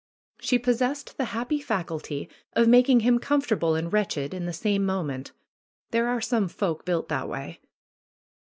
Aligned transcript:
She 0.39 0.57
possessed 0.57 1.15
the 1.19 1.25
happy 1.25 1.59
faculty 1.61 2.27
of 2.53 2.67
making 2.67 3.01
him 3.01 3.19
comfortable 3.19 3.75
and 3.75 3.93
wretched 3.93 4.33
in 4.33 4.47
the 4.47 4.51
same 4.51 4.83
moment. 4.83 5.31
There 5.91 6.07
are 6.07 6.19
some 6.21 6.47
folk 6.47 6.85
built 6.85 7.07
that 7.09 7.29
way. 7.29 7.59